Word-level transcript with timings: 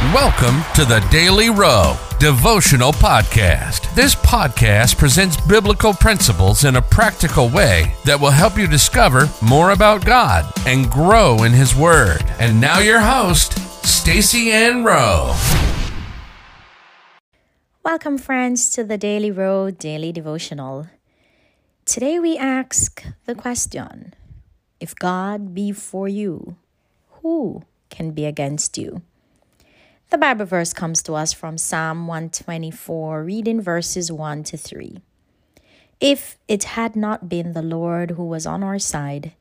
Welcome 0.00 0.62
to 0.76 0.86
the 0.86 1.06
Daily 1.10 1.50
Row 1.50 1.94
Devotional 2.18 2.90
Podcast. 2.90 3.94
This 3.94 4.14
podcast 4.14 4.96
presents 4.96 5.38
biblical 5.42 5.92
principles 5.92 6.64
in 6.64 6.76
a 6.76 6.82
practical 6.82 7.50
way 7.50 7.94
that 8.06 8.18
will 8.18 8.30
help 8.30 8.56
you 8.56 8.66
discover 8.66 9.28
more 9.42 9.72
about 9.72 10.06
God 10.06 10.50
and 10.66 10.90
grow 10.90 11.42
in 11.42 11.52
His 11.52 11.76
Word. 11.76 12.24
And 12.38 12.58
now, 12.58 12.78
your 12.78 13.00
host, 13.00 13.58
Stacy 13.86 14.50
Ann 14.50 14.84
Rowe. 14.84 15.36
Welcome, 17.84 18.16
friends, 18.16 18.70
to 18.70 18.84
the 18.84 18.96
Daily 18.96 19.30
Row 19.30 19.70
Daily 19.70 20.12
Devotional. 20.12 20.88
Today, 21.84 22.18
we 22.18 22.38
ask 22.38 23.04
the 23.26 23.34
question 23.34 24.14
If 24.80 24.94
God 24.94 25.54
be 25.54 25.72
for 25.72 26.08
you, 26.08 26.56
who 27.20 27.64
can 27.90 28.12
be 28.12 28.24
against 28.24 28.78
you? 28.78 29.02
The 30.10 30.18
Bible 30.18 30.44
verse 30.44 30.72
comes 30.72 31.04
to 31.04 31.14
us 31.14 31.32
from 31.32 31.56
Psalm 31.56 32.08
124, 32.08 33.22
reading 33.22 33.60
verses 33.60 34.10
1 34.10 34.42
to 34.42 34.56
3. 34.56 34.98
If 36.00 36.36
it 36.48 36.74
had 36.74 36.96
not 36.96 37.28
been 37.28 37.52
the 37.52 37.62
Lord 37.62 38.12
who 38.12 38.24
was 38.26 38.44
on 38.44 38.64
our 38.64 38.80
side, 38.80 39.34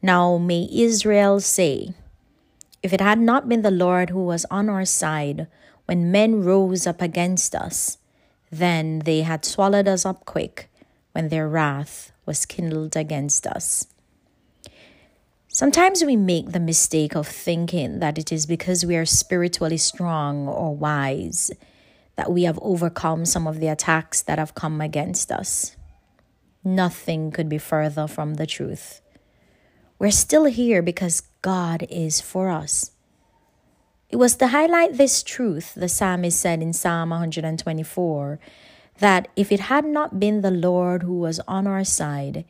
now 0.00 0.38
may 0.38 0.66
Israel 0.72 1.38
say, 1.40 1.92
If 2.82 2.94
it 2.94 3.02
had 3.02 3.18
not 3.18 3.46
been 3.46 3.60
the 3.60 3.70
Lord 3.70 4.08
who 4.08 4.24
was 4.24 4.46
on 4.50 4.70
our 4.70 4.86
side 4.86 5.48
when 5.84 6.10
men 6.10 6.42
rose 6.42 6.86
up 6.86 7.02
against 7.02 7.54
us, 7.54 7.98
then 8.50 9.00
they 9.00 9.20
had 9.20 9.44
swallowed 9.44 9.86
us 9.86 10.06
up 10.06 10.24
quick 10.24 10.70
when 11.12 11.28
their 11.28 11.46
wrath 11.46 12.10
was 12.24 12.46
kindled 12.46 12.96
against 12.96 13.46
us. 13.46 13.86
Sometimes 15.52 16.04
we 16.04 16.14
make 16.14 16.52
the 16.52 16.60
mistake 16.60 17.16
of 17.16 17.26
thinking 17.26 17.98
that 17.98 18.18
it 18.18 18.30
is 18.30 18.46
because 18.46 18.86
we 18.86 18.96
are 18.96 19.04
spiritually 19.04 19.78
strong 19.78 20.46
or 20.46 20.76
wise 20.76 21.50
that 22.14 22.30
we 22.30 22.44
have 22.44 22.58
overcome 22.62 23.24
some 23.24 23.48
of 23.48 23.58
the 23.58 23.66
attacks 23.66 24.22
that 24.22 24.38
have 24.38 24.54
come 24.54 24.80
against 24.80 25.32
us. 25.32 25.76
Nothing 26.62 27.32
could 27.32 27.48
be 27.48 27.58
further 27.58 28.06
from 28.06 28.34
the 28.34 28.46
truth. 28.46 29.00
We're 29.98 30.12
still 30.12 30.44
here 30.44 30.82
because 30.82 31.22
God 31.42 31.84
is 31.90 32.20
for 32.20 32.48
us. 32.48 32.92
It 34.08 34.16
was 34.16 34.36
to 34.36 34.48
highlight 34.48 34.98
this 34.98 35.22
truth, 35.22 35.74
the 35.74 35.88
psalmist 35.88 36.40
said 36.40 36.62
in 36.62 36.72
Psalm 36.72 37.10
124, 37.10 38.38
that 39.00 39.26
if 39.34 39.50
it 39.50 39.60
had 39.60 39.84
not 39.84 40.20
been 40.20 40.42
the 40.42 40.50
Lord 40.52 41.02
who 41.02 41.18
was 41.18 41.40
on 41.48 41.66
our 41.66 41.84
side, 41.84 42.44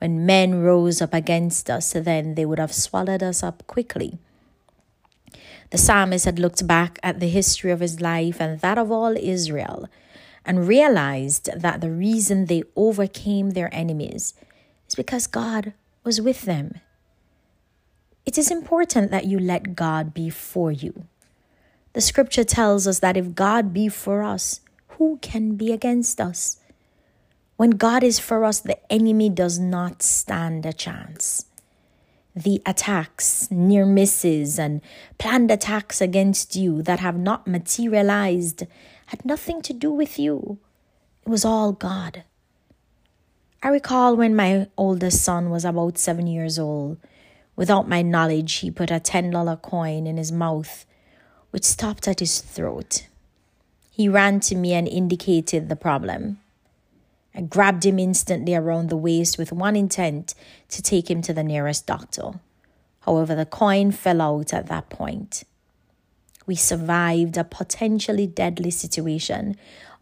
when 0.00 0.24
men 0.24 0.62
rose 0.62 1.02
up 1.02 1.12
against 1.12 1.68
us, 1.68 1.92
then 1.92 2.34
they 2.34 2.46
would 2.46 2.58
have 2.58 2.72
swallowed 2.72 3.22
us 3.22 3.42
up 3.42 3.66
quickly. 3.66 4.18
The 5.70 5.78
psalmist 5.78 6.24
had 6.24 6.38
looked 6.38 6.66
back 6.66 6.98
at 7.02 7.20
the 7.20 7.28
history 7.28 7.70
of 7.70 7.80
his 7.80 8.00
life 8.00 8.40
and 8.40 8.60
that 8.60 8.78
of 8.78 8.90
all 8.90 9.16
Israel 9.16 9.88
and 10.44 10.66
realized 10.66 11.50
that 11.54 11.80
the 11.80 11.90
reason 11.90 12.46
they 12.46 12.62
overcame 12.74 13.50
their 13.50 13.72
enemies 13.74 14.34
is 14.88 14.94
because 14.94 15.26
God 15.26 15.74
was 16.02 16.20
with 16.20 16.42
them. 16.42 16.80
It 18.24 18.38
is 18.38 18.50
important 18.50 19.10
that 19.10 19.26
you 19.26 19.38
let 19.38 19.76
God 19.76 20.14
be 20.14 20.30
for 20.30 20.72
you. 20.72 21.06
The 21.92 22.00
scripture 22.00 22.44
tells 22.44 22.86
us 22.86 23.00
that 23.00 23.16
if 23.16 23.34
God 23.34 23.74
be 23.74 23.88
for 23.88 24.22
us, 24.22 24.60
who 24.96 25.18
can 25.20 25.56
be 25.56 25.72
against 25.72 26.20
us? 26.20 26.59
When 27.60 27.72
God 27.72 28.02
is 28.02 28.18
for 28.18 28.46
us, 28.46 28.60
the 28.60 28.78
enemy 28.90 29.28
does 29.28 29.58
not 29.58 30.02
stand 30.02 30.64
a 30.64 30.72
chance. 30.72 31.44
The 32.34 32.62
attacks, 32.64 33.50
near 33.50 33.84
misses, 33.84 34.58
and 34.58 34.80
planned 35.18 35.50
attacks 35.50 36.00
against 36.00 36.56
you 36.56 36.80
that 36.80 37.00
have 37.00 37.18
not 37.18 37.46
materialized 37.46 38.66
had 39.08 39.26
nothing 39.26 39.60
to 39.60 39.74
do 39.74 39.92
with 39.92 40.18
you. 40.18 40.56
It 41.26 41.28
was 41.28 41.44
all 41.44 41.72
God. 41.72 42.24
I 43.62 43.68
recall 43.68 44.16
when 44.16 44.34
my 44.34 44.68
oldest 44.78 45.22
son 45.22 45.50
was 45.50 45.66
about 45.66 45.98
seven 45.98 46.26
years 46.26 46.58
old. 46.58 46.96
Without 47.56 47.86
my 47.86 48.00
knowledge, 48.00 48.54
he 48.54 48.70
put 48.70 48.90
a 48.90 49.00
$10 49.00 49.60
coin 49.60 50.06
in 50.06 50.16
his 50.16 50.32
mouth, 50.32 50.86
which 51.50 51.64
stopped 51.64 52.08
at 52.08 52.20
his 52.20 52.40
throat. 52.40 53.06
He 53.90 54.08
ran 54.08 54.40
to 54.48 54.54
me 54.56 54.72
and 54.72 54.88
indicated 54.88 55.68
the 55.68 55.76
problem. 55.76 56.38
I 57.34 57.42
grabbed 57.42 57.86
him 57.86 57.98
instantly 57.98 58.54
around 58.54 58.88
the 58.88 58.96
waist 58.96 59.38
with 59.38 59.52
one 59.52 59.76
intent 59.76 60.34
to 60.68 60.82
take 60.82 61.10
him 61.10 61.22
to 61.22 61.32
the 61.32 61.44
nearest 61.44 61.86
doctor. 61.86 62.40
However, 63.00 63.34
the 63.34 63.46
coin 63.46 63.92
fell 63.92 64.20
out 64.20 64.52
at 64.52 64.66
that 64.66 64.90
point. 64.90 65.44
We 66.46 66.56
survived 66.56 67.36
a 67.36 67.44
potentially 67.44 68.26
deadly 68.26 68.70
situation 68.70 69.56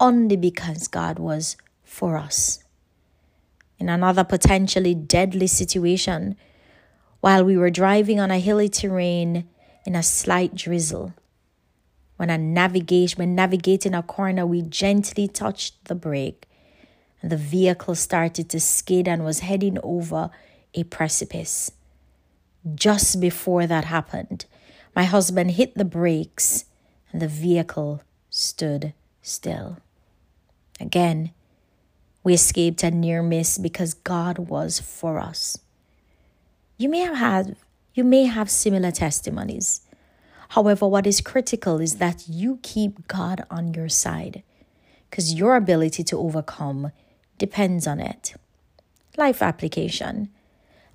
only 0.00 0.36
because 0.36 0.88
God 0.88 1.18
was 1.18 1.56
for 1.84 2.16
us. 2.16 2.64
In 3.78 3.88
another 3.88 4.24
potentially 4.24 4.94
deadly 4.94 5.46
situation, 5.46 6.36
while 7.20 7.44
we 7.44 7.56
were 7.56 7.70
driving 7.70 8.18
on 8.18 8.30
a 8.30 8.38
hilly 8.40 8.68
terrain 8.68 9.48
in 9.86 9.94
a 9.94 10.02
slight 10.02 10.54
drizzle, 10.54 11.14
when, 12.16 12.30
a 12.30 12.38
navigation, 12.38 13.18
when 13.18 13.34
navigating 13.34 13.94
a 13.94 14.02
corner, 14.02 14.46
we 14.46 14.62
gently 14.62 15.28
touched 15.28 15.84
the 15.84 15.94
brake 15.94 16.46
the 17.22 17.36
vehicle 17.36 17.94
started 17.94 18.48
to 18.50 18.60
skid 18.60 19.06
and 19.06 19.24
was 19.24 19.40
heading 19.40 19.78
over 19.82 20.30
a 20.74 20.84
precipice. 20.84 21.70
Just 22.74 23.20
before 23.20 23.66
that 23.66 23.84
happened, 23.84 24.46
my 24.94 25.04
husband 25.04 25.52
hit 25.52 25.74
the 25.74 25.84
brakes 25.84 26.64
and 27.12 27.22
the 27.22 27.28
vehicle 27.28 28.02
stood 28.30 28.92
still. 29.20 29.78
Again, 30.80 31.32
we 32.24 32.34
escaped 32.34 32.82
a 32.82 32.90
near 32.90 33.22
miss 33.22 33.58
because 33.58 33.94
God 33.94 34.38
was 34.38 34.80
for 34.80 35.18
us. 35.18 35.58
You 36.76 36.88
may 36.88 37.00
have 37.00 37.16
had 37.16 37.56
you 37.94 38.04
may 38.04 38.24
have 38.24 38.50
similar 38.50 38.90
testimonies. 38.90 39.82
However, 40.50 40.88
what 40.88 41.06
is 41.06 41.20
critical 41.20 41.78
is 41.78 41.96
that 41.96 42.24
you 42.26 42.58
keep 42.62 43.06
God 43.06 43.44
on 43.50 43.74
your 43.74 43.88
side 43.88 44.42
because 45.10 45.34
your 45.34 45.56
ability 45.56 46.02
to 46.04 46.18
overcome 46.18 46.90
depends 47.42 47.88
on 47.88 47.98
it. 47.98 48.34
Life 49.16 49.42
application. 49.42 50.28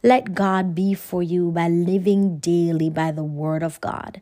Let 0.02 0.34
God 0.34 0.74
be 0.74 0.94
for 0.94 1.22
you 1.22 1.52
by 1.52 1.68
living 1.68 2.38
daily 2.38 2.90
by 2.90 3.12
the 3.12 3.26
Word 3.26 3.64
of 3.64 3.82
God. 3.82 4.22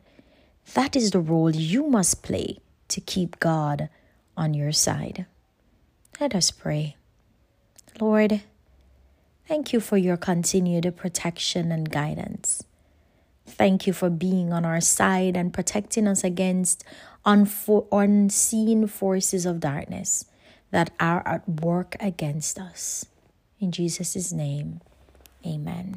That 0.74 0.96
is 0.96 1.12
the 1.12 1.20
role 1.20 1.54
you 1.54 1.86
must 1.86 2.24
play 2.24 2.58
to 2.88 3.00
keep 3.00 3.38
God 3.38 3.88
on 4.36 4.54
your 4.54 4.72
side. 4.72 5.26
Let 6.18 6.34
us 6.34 6.50
pray. 6.50 6.96
Lord, 8.00 8.40
thank 9.46 9.72
you 9.72 9.78
for 9.78 9.96
your 9.96 10.16
continued 10.16 10.96
protection 10.96 11.70
and 11.70 11.88
guidance. 11.88 12.64
Thank 13.46 13.86
you 13.86 13.92
for 13.92 14.10
being 14.10 14.52
on 14.52 14.64
our 14.64 14.80
side 14.80 15.36
and 15.36 15.54
protecting 15.54 16.08
us 16.08 16.24
against 16.24 16.82
unfo- 17.24 17.86
unseen 17.92 18.88
forces 18.88 19.46
of 19.46 19.60
darkness 19.60 20.24
that 20.70 20.90
are 21.00 21.22
at 21.26 21.48
work 21.48 21.96
against 22.00 22.58
us. 22.58 23.06
In 23.60 23.72
Jesus' 23.72 24.32
name, 24.32 24.80
amen. 25.46 25.94